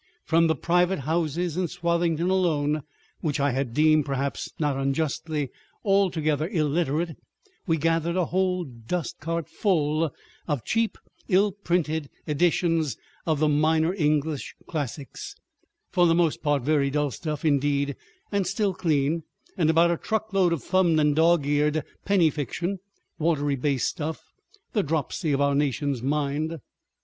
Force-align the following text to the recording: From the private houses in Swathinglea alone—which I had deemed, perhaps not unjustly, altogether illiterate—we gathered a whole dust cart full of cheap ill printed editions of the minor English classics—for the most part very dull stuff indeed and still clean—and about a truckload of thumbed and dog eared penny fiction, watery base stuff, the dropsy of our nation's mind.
From 0.25 0.47
the 0.47 0.55
private 0.55 1.01
houses 1.01 1.57
in 1.57 1.67
Swathinglea 1.67 2.25
alone—which 2.27 3.39
I 3.39 3.51
had 3.51 3.71
deemed, 3.75 4.03
perhaps 4.03 4.49
not 4.57 4.75
unjustly, 4.75 5.51
altogether 5.85 6.49
illiterate—we 6.49 7.77
gathered 7.77 8.15
a 8.15 8.25
whole 8.25 8.63
dust 8.63 9.19
cart 9.19 9.47
full 9.47 10.11
of 10.47 10.65
cheap 10.65 10.97
ill 11.27 11.51
printed 11.51 12.09
editions 12.27 12.97
of 13.27 13.37
the 13.39 13.47
minor 13.47 13.93
English 13.93 14.55
classics—for 14.65 16.07
the 16.07 16.15
most 16.15 16.41
part 16.41 16.63
very 16.63 16.89
dull 16.89 17.11
stuff 17.11 17.45
indeed 17.45 17.95
and 18.31 18.47
still 18.47 18.73
clean—and 18.73 19.69
about 19.69 19.91
a 19.91 19.97
truckload 19.97 20.51
of 20.51 20.63
thumbed 20.63 20.99
and 20.99 21.15
dog 21.15 21.45
eared 21.45 21.83
penny 22.05 22.31
fiction, 22.31 22.79
watery 23.19 23.55
base 23.55 23.85
stuff, 23.85 24.23
the 24.73 24.81
dropsy 24.81 25.31
of 25.31 25.41
our 25.41 25.53
nation's 25.53 26.01
mind. 26.01 26.57